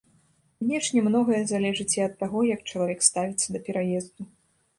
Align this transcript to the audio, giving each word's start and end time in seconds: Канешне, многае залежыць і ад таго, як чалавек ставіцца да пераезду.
Канешне, 0.61 1.03
многае 1.07 1.41
залежыць 1.51 1.97
і 1.99 2.01
ад 2.07 2.15
таго, 2.25 2.39
як 2.53 2.65
чалавек 2.73 3.05
ставіцца 3.09 3.47
да 3.59 3.63
пераезду. 3.71 4.21